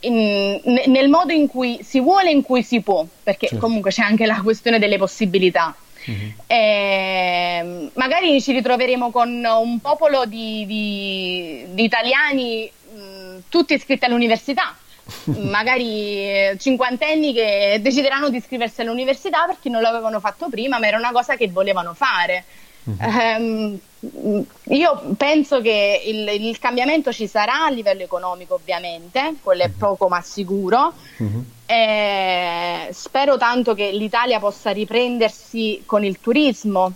[0.00, 3.64] in, nel modo in cui si vuole e in cui si può, perché certo.
[3.64, 5.74] comunque c'è anche la questione delle possibilità.
[6.08, 6.28] Mm-hmm.
[6.46, 14.76] E magari ci ritroveremo con un popolo di, di, di italiani mh, tutti iscritti all'università,
[15.42, 21.12] magari cinquantenni che decideranno di iscriversi all'università perché non l'avevano fatto prima, ma era una
[21.12, 22.44] cosa che volevano fare.
[22.88, 23.78] Mm-hmm.
[24.00, 29.68] Um, io penso che il, il, cambiamento ci sarà a livello economico, ovviamente, quello è
[29.68, 29.76] mhm.
[29.76, 30.92] poco ma sicuro.
[31.22, 31.40] Mm-hmm.
[31.66, 36.92] E spero tanto che l'Italia possa riprendersi con il turismo.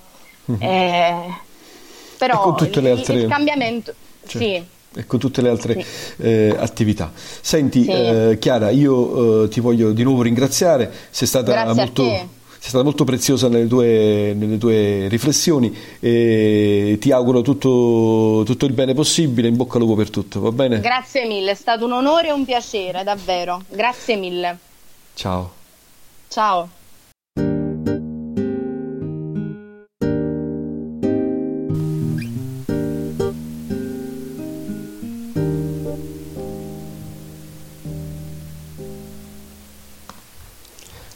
[0.50, 0.62] Mm-hmm.
[0.62, 1.38] Eh,
[2.16, 3.14] però il, altre...
[3.14, 3.94] il, cambiamento,
[4.26, 4.38] certo.
[4.38, 6.22] sì e con tutte le altre sì.
[6.22, 7.12] eh, attività.
[7.14, 7.90] Senti, sì.
[7.90, 12.84] eh, Chiara, io eh, ti voglio di nuovo ringraziare, sei stata Grazie molto sei stata
[12.84, 19.48] molto preziosa nelle tue, nelle tue riflessioni e ti auguro tutto, tutto, il bene possibile,
[19.48, 20.80] in bocca al lupo per tutto, va bene?
[20.80, 23.64] Grazie mille, è stato un onore e un piacere, davvero.
[23.68, 24.58] Grazie mille.
[25.12, 25.52] Ciao.
[26.28, 26.83] Ciao.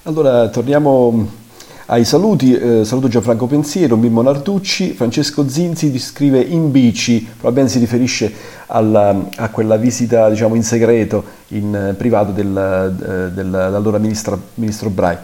[0.09, 1.29] Allora torniamo
[1.85, 7.79] ai saluti, eh, saluto Gianfranco Pensiero, Mimmo Narducci, Francesco Zinzi scrive in bici, probabilmente si
[7.79, 8.33] riferisce
[8.69, 14.89] alla, a quella visita diciamo, in segreto, in eh, privato del, eh, dell'allora ministro, ministro
[14.89, 15.19] Brai.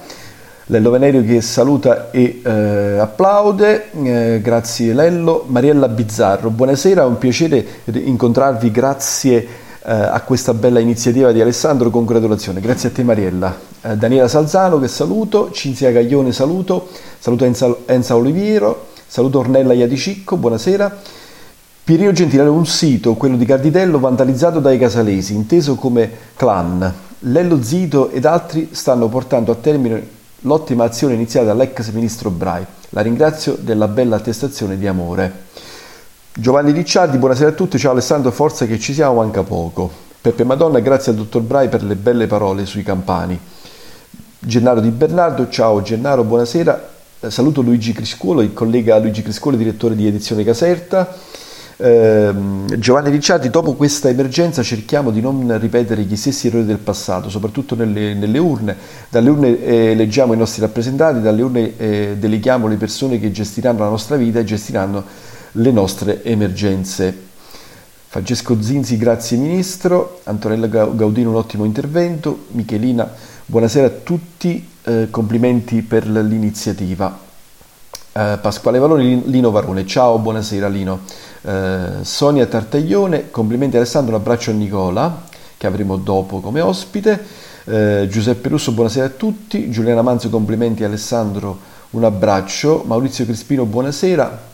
[0.66, 5.46] Lello Venerio che saluta e eh, applaude, eh, grazie Lello.
[5.46, 9.46] Mariella Bizzarro, buonasera, è un piacere incontrarvi, grazie
[9.86, 12.60] eh, a questa bella iniziativa di Alessandro, congratulazioni.
[12.60, 13.56] Grazie a te Mariella.
[13.82, 21.00] Eh, Daniela Salzano che saluto, Cinzia Gaglione saluto, saluto Enza, Oliviero, saluto Ornella Iadicicco, buonasera.
[21.84, 26.92] Pierino Gentile un sito, quello di Carditello, vandalizzato dai casalesi, inteso come clan.
[27.26, 30.08] Lello Zito ed altri stanno portando a termine
[30.40, 32.64] l'ottima azione iniziata dall'ex ministro Brai.
[32.90, 35.42] La ringrazio della bella attestazione di amore.
[36.36, 39.88] Giovanni Ricciardi, buonasera a tutti, ciao Alessandro, forza che ci siamo, manca poco.
[40.20, 43.38] Peppe Madonna, grazie al dottor Brai per le belle parole sui campani.
[44.40, 46.90] Gennaro Di Bernardo, ciao Gennaro, buonasera.
[47.28, 51.14] Saluto Luigi Criscuolo, il collega Luigi Criscuolo, direttore di Edizione Caserta.
[51.76, 52.34] Eh,
[52.78, 57.76] Giovanni Ricciardi, dopo questa emergenza cerchiamo di non ripetere gli stessi errori del passato, soprattutto
[57.76, 58.76] nelle, nelle urne.
[59.08, 63.78] Dalle urne eh, eleggiamo i nostri rappresentanti, dalle urne eh, deleghiamo le persone che gestiranno
[63.84, 67.22] la nostra vita e gestiranno le nostre emergenze.
[68.08, 70.20] Francesco Zinzi, grazie Ministro.
[70.24, 72.46] Antonella Gaudino, un ottimo intervento.
[72.52, 73.08] Michelina,
[73.46, 77.18] buonasera a tutti, eh, complimenti per l'iniziativa.
[78.12, 81.00] Eh, Pasquale Valoni, Lino Varone, ciao, buonasera Lino.
[81.42, 85.22] Eh, Sonia Tartaglione, complimenti Alessandro, un abbraccio a Nicola
[85.56, 87.42] che avremo dopo come ospite.
[87.64, 89.70] Eh, Giuseppe Russo, buonasera a tutti.
[89.70, 91.58] Giuliana Manzo, complimenti Alessandro,
[91.90, 92.82] un abbraccio.
[92.86, 94.52] Maurizio Crispino, buonasera.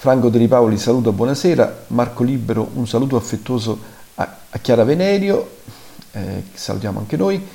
[0.00, 1.80] Franco De Ripaoli, saluto, buonasera.
[1.88, 3.78] Marco Libero, un saluto affettuoso
[4.14, 5.56] a, a Chiara Venerio,
[6.12, 7.46] eh, salutiamo anche noi.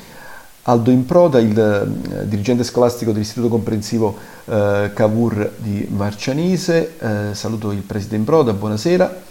[0.62, 7.82] Aldo Improda, il eh, dirigente scolastico dell'Istituto Comprensivo eh, Cavour di Marcianise, eh, saluto il
[7.82, 9.22] presidente Improda, buonasera.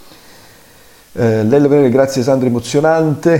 [1.13, 3.39] Eh, Lello Venere, grazie Sandro, emozionante,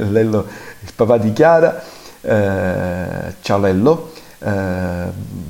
[0.08, 0.46] Lello,
[0.80, 1.82] il papà di Chiara,
[2.22, 4.11] eh, ciao Lello.
[4.44, 5.06] Eh,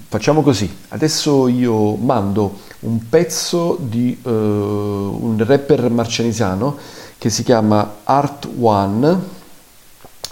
[0.08, 6.76] facciamo così, adesso io mando un pezzo di un rapper marcianisano
[7.16, 9.18] che si chiama Art One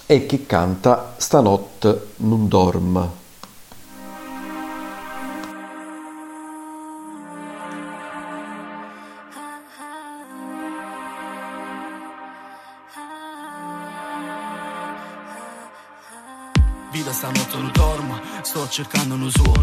[0.04, 3.19] e che canta Stanotte non dorm.
[18.70, 19.58] Cercando un suono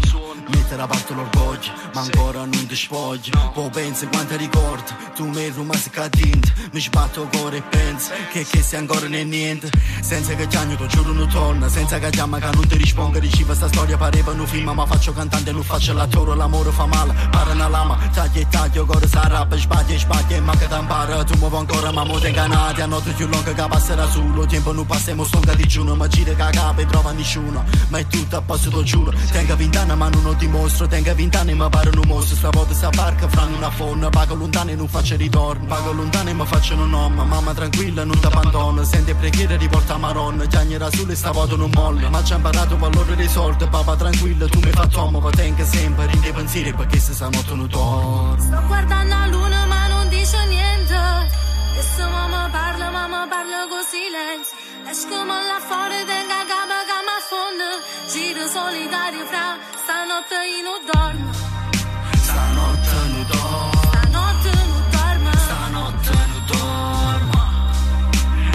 [0.48, 5.48] Mettere a parte l'orgoglio, ma ancora non ti spoglio Poi pensi quanto ricordo, tu mi
[5.48, 9.70] rimasi cadente Mi sbatto cuore e penso che, che sei ancora né niente.
[10.00, 13.54] Senza che chiami, ti giuro non torna Senza che chiama che non ti risponda Diceva
[13.54, 17.52] sta storia pareva un film Ma faccio cantante, non faccio l'attore L'amore fa male, para
[17.52, 21.36] una lama Taglia e taglio, cuore si arrabba Sbaglia e sbaglia e manca d'ampara Tu
[21.38, 24.86] muovo ancora, ma mo te ingannati A notte più lunga che passerà solo Tempo non
[24.86, 27.64] passa e mo sto digiuno Ma gira che capo e trova nessuno.
[27.88, 29.12] Ma è tutto a passo, te giuro.
[29.30, 30.86] Tenga vent'anni ma non ho dimostro.
[30.86, 32.36] Tenga vent'anni ma pare un mostro.
[32.36, 34.08] Stavolta sta barca fra una fonna.
[34.10, 35.66] Pago lontano e non faccio ritorno.
[35.66, 39.94] Pago lontano e mi faccio un nome Mamma tranquilla non ti abbandono Sente preghiera riporta
[39.94, 42.08] a Maronna Chiagnerà sulle stavolta non molla.
[42.08, 45.20] Ma ci ha imparato valore dei soldi Papà tranquilla tu mi fai tomo.
[45.20, 48.36] Ma tenga sempre in dei pensieri Perché se stanotte non torno.
[48.38, 50.96] Sto guardando la luna ma non dice niente.
[51.96, 54.56] Se mamma parla, mamma parla con silenzio.
[54.90, 56.38] Escono là fuori, tenga
[58.48, 61.32] Giro solitario fra stanotte io non dormo
[62.14, 67.40] Stanotte non dormo Stanotte non dormo Stanotte non dormo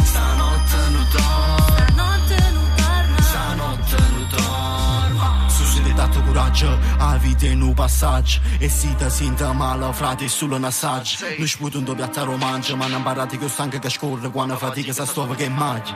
[0.04, 6.80] Stanotte non dormo Stanotte non dormo Stanotte non dormo Su siete dato coraggio
[7.14, 11.48] A vita in un passaggio E si ti sente male frate solo un assaggio Non
[11.48, 15.06] sputo un doppio a romanzo Ma non imparate che stanco che scorre Quando fatica sa
[15.06, 15.96] stova che maglia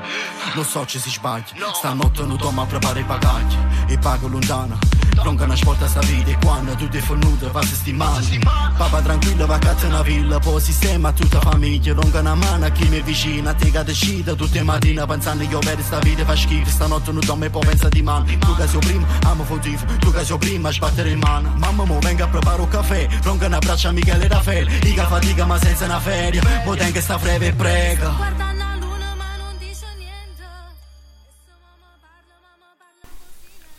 [0.53, 3.55] Lo so ci si sbaglia Stanotte non dormo a preparare i bagagli
[3.87, 4.77] E pago lontano
[5.21, 8.37] Pronca una sporta sta vita E quando tu ti fornuto passi stimando
[8.77, 12.87] Papà tranquillo va a una villa Poi sistema tutta famiglia Ronca una mano a chi
[12.87, 16.23] mi è vicino A te che decida tutte le mattine Pensando io per sta vita
[16.23, 19.43] fa schifo Stanotte non dormo e poi pensa di mano Tu che sei prima amo
[19.43, 23.07] fotivo Tu che sei prima sbattere in mano Mamma mo venga a preparare un caffè.
[23.23, 26.41] Ronca un abbraccio a Michele Raffaele Ica fatica ma senza una feria.
[26.65, 28.47] Mo tenga sta freve e prega.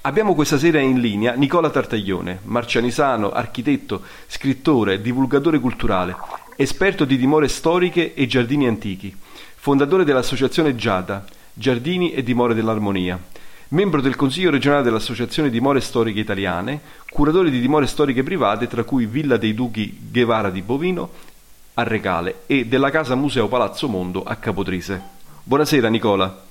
[0.02, 6.16] Abbiamo questa sera in linea Nicola Tartaglione, marcianisano, architetto, scrittore, divulgatore culturale,
[6.56, 9.14] esperto di dimore storiche e giardini antichi,
[9.56, 13.20] fondatore dell'associazione Giada, Giardini e Dimore dell'Armonia,
[13.68, 19.04] membro del Consiglio regionale dell'Associazione Dimore Storiche Italiane, curatore di dimore storiche private tra cui
[19.04, 21.10] Villa dei Duchi Guevara di Bovino
[21.74, 25.00] a Regale e della Casa Museo Palazzo Mondo a Capotrise.
[25.42, 26.44] Buonasera Nicola.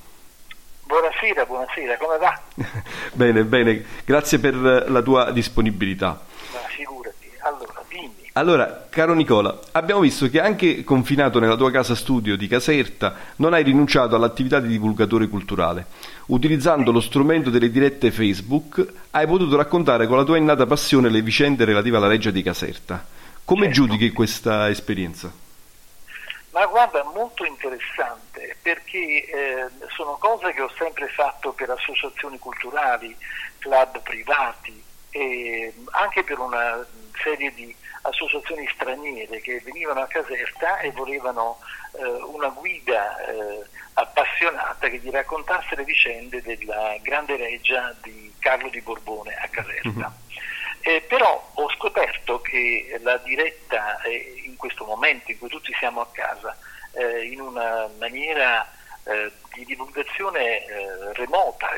[0.83, 2.41] Buonasera, buonasera, come va?
[3.13, 6.23] Bene, bene, grazie per la tua disponibilità.
[6.53, 8.26] Ma figurati, allora dimmi.
[8.37, 13.53] Allora, caro Nicola, abbiamo visto che anche confinato nella tua casa studio di Caserta non
[13.53, 15.87] hai rinunciato all'attività di divulgatore culturale.
[16.27, 21.23] Utilizzando lo strumento delle dirette Facebook hai potuto raccontare con la tua innata passione le
[21.23, 23.03] vicende relative alla reggia di Caserta.
[23.43, 23.81] Come Certo.
[23.81, 25.31] giudichi questa esperienza?
[26.51, 29.65] Ma guarda, molto interessante perché eh,
[29.95, 33.15] sono cose che ho sempre fatto per associazioni culturali,
[33.57, 34.79] club privati
[35.09, 36.85] e anche per una
[37.23, 41.59] serie di associazioni straniere che venivano a Caserta e volevano
[41.93, 48.69] eh, una guida eh, appassionata che gli raccontasse le vicende della grande reggia di Carlo
[48.69, 49.89] di Borbone a Caserta.
[49.89, 50.25] Mm-hmm.
[50.81, 56.01] Eh, però ho scoperto che la diretta eh, in questo momento in cui tutti siamo
[56.01, 56.55] a casa,
[56.93, 58.65] eh, in una maniera
[59.03, 60.63] eh, di divulgazione
[61.13, 61.77] remota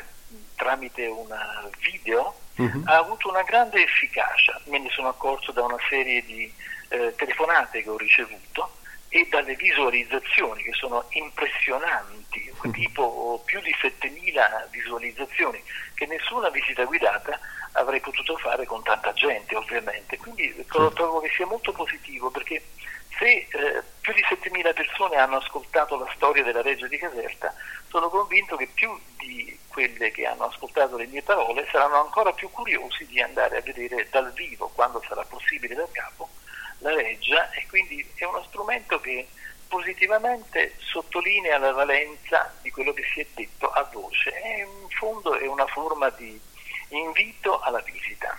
[0.60, 1.34] tramite un
[1.80, 2.82] video, uh-huh.
[2.84, 4.60] ha avuto una grande efficacia.
[4.66, 6.52] Me ne sono accorto da una serie di
[6.88, 8.76] eh, telefonate che ho ricevuto
[9.08, 12.70] e dalle visualizzazioni che sono impressionanti, uh-huh.
[12.72, 15.62] tipo più di 7000 visualizzazioni
[15.94, 17.40] che nessuna visita guidata
[17.72, 20.18] avrei potuto fare con tanta gente ovviamente.
[20.18, 20.92] Quindi certo.
[20.92, 22.62] trovo che sia molto positivo perché
[23.18, 27.54] se eh, più di 7.000 persone hanno ascoltato la storia della Reggia di Caserta,
[27.88, 32.50] sono convinto che più di quelle che hanno ascoltato le mie parole saranno ancora più
[32.50, 36.28] curiosi di andare a vedere dal vivo, quando sarà possibile da capo,
[36.78, 39.26] la Reggia e quindi è uno strumento che
[39.68, 44.30] positivamente sottolinea la valenza di quello che si è detto a voce.
[44.30, 46.38] È, in fondo è una forma di
[46.88, 48.36] invito alla visita.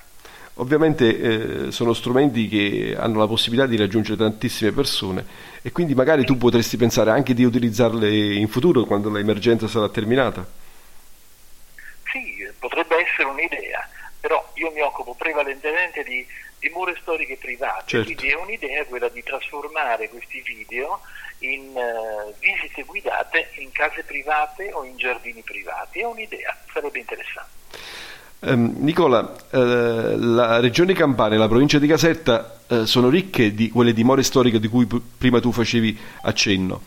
[0.56, 5.26] Ovviamente eh, sono strumenti che hanno la possibilità di raggiungere tantissime persone
[5.62, 10.60] e quindi magari tu potresti pensare anche di utilizzarle in futuro quando l'emergenza sarà terminata.
[12.62, 13.90] Potrebbe essere un'idea,
[14.20, 16.24] però io mi occupo prevalentemente di,
[16.60, 18.06] di mura storiche private, certo.
[18.06, 21.02] quindi è un'idea quella di trasformare questi video
[21.40, 27.50] in uh, visite guidate in case private o in giardini privati, è un'idea, sarebbe interessante.
[28.42, 29.58] Um, Nicola, uh,
[30.18, 34.60] la regione Campania e la provincia di Caserta uh, sono ricche di quelle dimore storiche
[34.60, 36.84] di cui p- prima tu facevi accenno,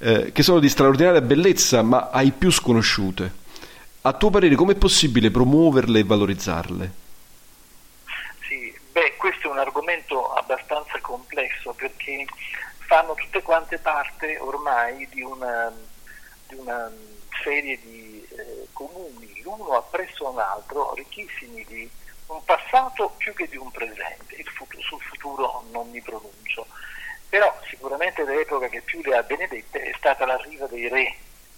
[0.00, 3.42] uh, che sono di straordinaria bellezza ma ai più sconosciute.
[4.06, 6.92] A tuo parere com'è possibile promuoverle e valorizzarle?
[8.46, 12.26] Sì, beh, questo è un argomento abbastanza complesso perché
[12.80, 15.72] fanno tutte quante parte ormai di una,
[16.46, 16.92] di una
[17.42, 21.88] serie di eh, comuni l'uno appresso un altro, ricchissimi di
[22.26, 24.36] un passato più che di un presente.
[24.52, 26.66] Futuro, sul futuro non mi pronuncio.
[27.30, 31.16] Però sicuramente l'epoca che più le ha benedette è stata l'arrivo dei re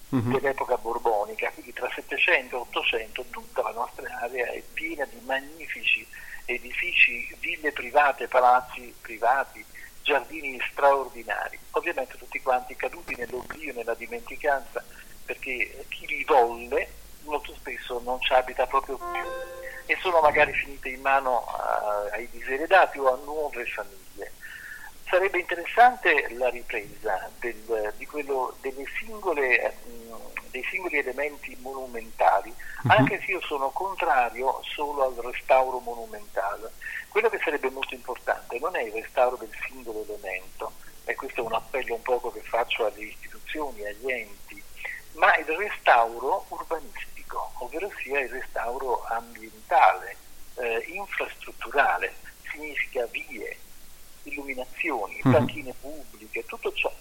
[0.09, 0.31] uh-huh.
[0.33, 6.07] dell'epoca borbonica, quindi tra 700 e 800 tutta la nostra area è piena di magnifici
[6.45, 9.65] edifici, ville private, palazzi privati,
[10.03, 14.85] giardini straordinari, ovviamente tutti quanti caduti nell'oblio, nella dimenticanza,
[15.25, 16.89] perché chi li volle
[17.25, 19.55] molto spesso non ci abita proprio più
[19.87, 24.06] e sono magari finite in mano a, ai diseredati o a nuove famiglie.
[25.09, 28.57] Sarebbe interessante la ripresa del, quello,
[28.99, 32.91] singole, mh, dei singoli elementi monumentali, uh-huh.
[32.91, 36.73] anche se io sono contrario solo al restauro monumentale.
[37.09, 40.73] Quello che sarebbe molto importante non è il restauro del singolo elemento,
[41.05, 44.63] e questo è un appello un poco che faccio alle istituzioni, agli enti,
[45.13, 50.17] ma il restauro urbanistico ovvero sia il restauro ambientale,
[50.57, 52.15] eh, infrastrutturale,
[52.51, 53.57] significa vie,
[54.29, 55.33] illuminazioni, mhm.
[55.33, 56.93] panchine pubbliche, tutto ciò.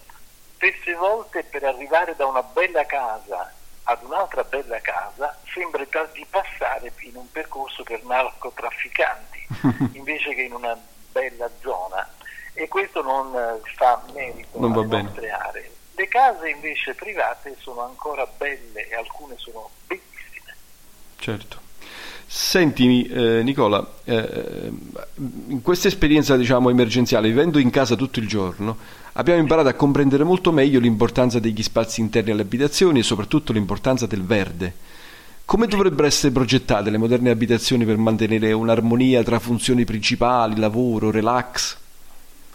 [0.54, 3.52] Spesse volte per arrivare da una bella casa
[3.88, 9.46] ad un'altra bella casa sembra di passare in un percorso per narcotrafficanti
[9.92, 10.76] invece che in una
[11.12, 12.08] bella zona
[12.52, 15.70] e questo non eh, fa merito non alle nostre aree.
[15.94, 20.56] Le case invece private sono ancora belle e alcune sono bellissime
[21.18, 21.65] Certo.
[22.28, 24.70] Sentimi eh, Nicola, eh,
[25.48, 28.76] in questa esperienza diciamo emergenziale, vivendo in casa tutto il giorno,
[29.12, 34.06] abbiamo imparato a comprendere molto meglio l'importanza degli spazi interni alle abitazioni e soprattutto l'importanza
[34.06, 34.74] del verde.
[35.44, 41.76] Come dovrebbero essere progettate le moderne abitazioni per mantenere un'armonia tra funzioni principali, lavoro, relax?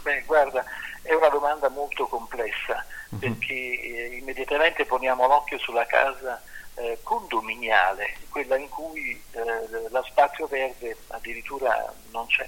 [0.01, 0.65] Beh, guarda,
[1.01, 3.19] è una domanda molto complessa uh-huh.
[3.19, 6.41] perché eh, immediatamente poniamo l'occhio sulla casa
[6.75, 12.47] eh, condominiale, quella in cui eh, lo spazio verde addirittura non c'è,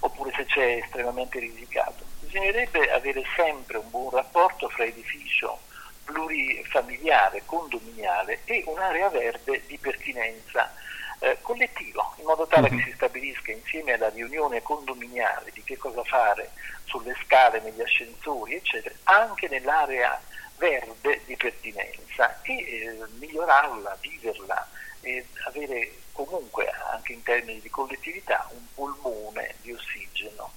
[0.00, 2.04] oppure se c'è è estremamente risicato.
[2.20, 5.58] Bisognerebbe avere sempre un buon rapporto fra edificio
[6.04, 10.72] plurifamiliare, condominiale e un'area verde di pertinenza
[11.20, 12.82] eh, collettivo, in modo tale che mhm.
[12.82, 16.50] si stabilisca insieme alla riunione condominiale di che cosa fare
[16.84, 20.20] sulle scale, negli ascensori, eccetera, anche nell'area
[20.62, 24.68] verde di pertinenza e eh, migliorarla, viverla
[25.00, 30.52] e avere comunque anche in termini di collettività un polmone di ossigeno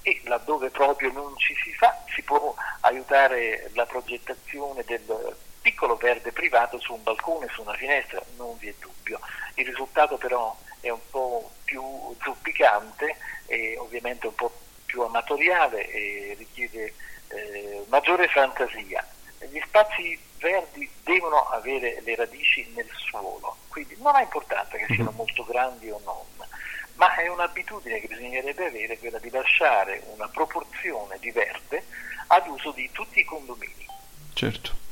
[0.00, 6.32] e laddove proprio non ci si fa si può aiutare la progettazione del piccolo verde
[6.32, 9.18] privato su un balcone, su una finestra, non vi è dubbio.
[9.54, 11.82] Il risultato però è un po' più
[12.22, 13.16] zuppicante
[13.46, 14.52] e ovviamente un po'
[14.84, 16.94] più amatoriale e richiede
[17.28, 19.06] eh, maggiore fantasia.
[19.50, 25.10] Gli spazi verdi devono avere le radici nel suolo, quindi non ha importanza che siano
[25.10, 25.16] mhm.
[25.16, 26.46] molto grandi o non,
[26.94, 31.84] ma è un'abitudine che bisognerebbe avere quella di lasciare una proporzione di verde
[32.28, 33.86] ad uso di tutti i condomini.
[34.34, 34.82] Certo.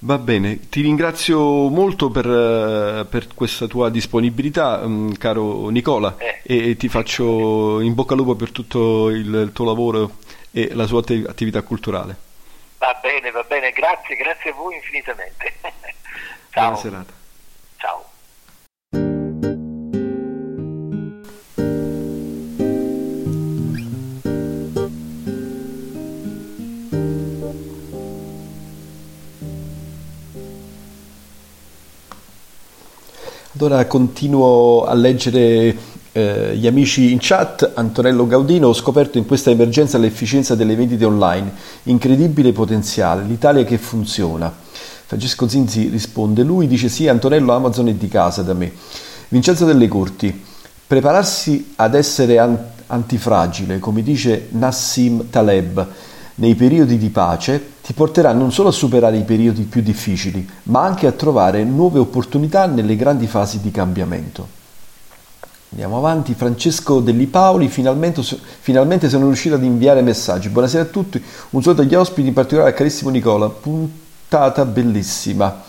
[0.00, 6.40] Va bene, ti ringrazio molto per, eh, per questa tua disponibilità, mm, caro Nicola, eh.
[6.42, 10.18] e ti faccio in bocca al lupo per tutto il, il tuo lavoro
[10.50, 12.25] e la sua attività culturale.
[12.78, 15.54] Va bene, va bene, grazie, grazie a voi infinitamente.
[16.50, 16.64] Ciao.
[16.64, 17.12] Buona serata.
[17.76, 18.10] Ciao.
[33.58, 37.72] Allora continuo a leggere eh, gli amici in chat.
[37.74, 41.52] Antonello Gaudino, ho scoperto in questa emergenza l'efficienza delle vendite online,
[41.84, 44.50] incredibile potenziale, l'Italia che funziona.
[45.04, 48.72] Francesco Zinzi risponde, lui dice sì, Antonello Amazon è di casa da me.
[49.28, 50.42] Vincenzo Delle Corti,
[50.86, 52.38] prepararsi ad essere
[52.86, 55.86] antifragile, come dice Nassim Taleb,
[56.36, 60.82] nei periodi di pace ti porterà non solo a superare i periodi più difficili, ma
[60.82, 64.55] anche a trovare nuove opportunità nelle grandi fasi di cambiamento.
[65.70, 70.48] Andiamo avanti, Francesco Delli Paoli, finalmente, finalmente sono riuscito ad inviare messaggi.
[70.48, 75.64] Buonasera a tutti, un saluto agli ospiti, in particolare al carissimo Nicola, puntata bellissima.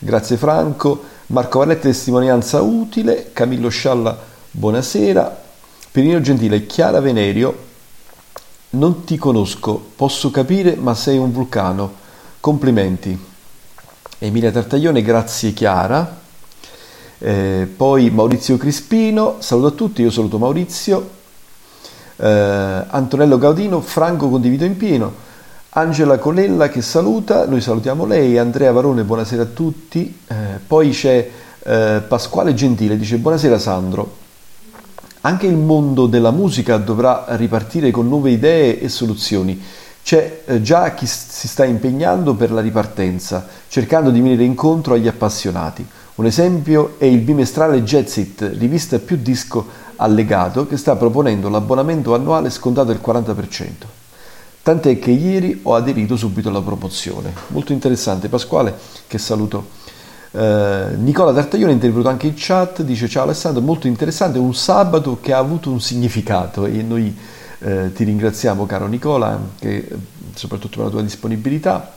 [0.00, 4.18] Grazie Franco, Marco Vanetti, testimonianza utile, Camillo Scialla,
[4.50, 5.42] buonasera,
[5.92, 7.56] Pirino Gentile, Chiara Venerio,
[8.70, 11.94] non ti conosco, posso capire, ma sei un vulcano.
[12.40, 13.18] Complimenti.
[14.18, 16.24] Emilia Tartaglione, grazie Chiara.
[17.18, 21.10] Eh, poi Maurizio Crispino, saluto a tutti, io saluto Maurizio.
[22.16, 25.24] Eh, Antonello Gaudino, Franco condivido in pieno.
[25.70, 28.38] Angela Colella che saluta, noi salutiamo lei.
[28.38, 30.20] Andrea Varone, buonasera a tutti.
[30.26, 30.34] Eh,
[30.66, 31.30] poi c'è
[31.62, 34.24] eh, Pasquale Gentile, dice buonasera Sandro.
[35.22, 39.60] Anche il mondo della musica dovrà ripartire con nuove idee e soluzioni.
[40.02, 45.08] C'è eh, già chi si sta impegnando per la ripartenza, cercando di venire incontro agli
[45.08, 45.84] appassionati.
[46.16, 52.48] Un esempio è il bimestrale Jetsit, rivista più disco allegato, che sta proponendo l'abbonamento annuale
[52.48, 53.68] scontato del 40%.
[54.62, 57.34] Tant'è che ieri ho aderito subito alla promozione.
[57.48, 58.28] Molto interessante.
[58.28, 58.74] Pasquale,
[59.06, 59.68] che saluto
[60.32, 65.18] eh, Nicola Tartaglione è intervenuto anche in chat, dice ciao Alessandro, molto interessante, un sabato
[65.20, 67.16] che ha avuto un significato e noi
[67.58, 69.86] eh, ti ringraziamo caro Nicola, che,
[70.34, 71.95] soprattutto per la tua disponibilità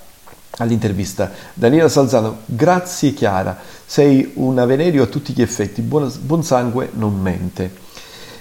[0.58, 1.32] all'intervista.
[1.54, 7.20] Daniela Salzano, grazie Chiara, sei una Venerio a tutti gli effetti, buon, buon sangue non
[7.20, 7.88] mente.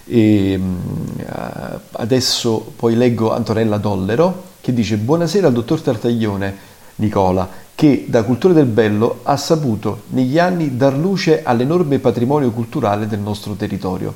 [0.05, 6.57] E, uh, adesso poi leggo Antonella Dollero che dice buonasera al dottor Tartaglione
[6.97, 13.07] Nicola che da Culture del Bello ha saputo negli anni dar luce all'enorme patrimonio culturale
[13.07, 14.13] del nostro territorio.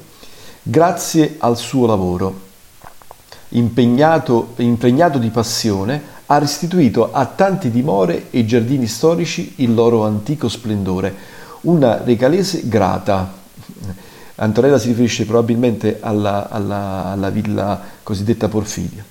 [0.62, 2.50] Grazie al suo lavoro,
[3.52, 10.48] impegnato, impregnato di passione, ha restituito a tante dimore e giardini storici il loro antico
[10.48, 11.14] splendore,
[11.62, 13.40] una regalese grata.
[14.36, 19.04] Antonella si riferisce probabilmente alla, alla, alla villa cosiddetta Porfidia.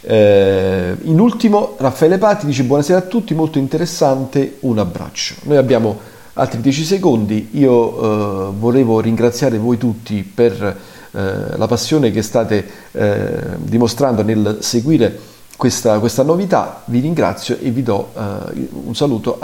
[0.00, 5.34] Eh, in ultimo, Raffaele Patti dice buonasera a tutti, molto interessante, un abbraccio.
[5.42, 5.98] Noi abbiamo
[6.34, 12.66] altri 10 secondi, io eh, volevo ringraziare voi tutti per eh, la passione che state
[12.92, 19.36] eh, dimostrando nel seguire questa, questa, novità, vi ringrazio e vi do eh, un saluto.